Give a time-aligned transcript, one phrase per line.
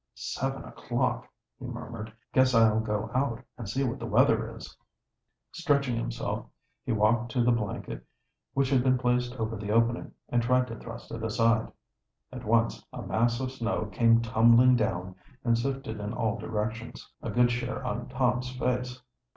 [0.15, 1.27] "Seven o'clock!"
[1.59, 2.11] he murmured.
[2.33, 4.75] "Guess I'll go out and see what the weather is."
[5.51, 6.47] Stretching himself,
[6.83, 8.03] he walked to the blanket
[8.55, 11.71] which had been placed over the opening, and tried to thrust it aside.
[12.31, 17.29] At once a mass of snow came tumbling down and sifted in all directions, a
[17.29, 19.03] good share on Tom's face.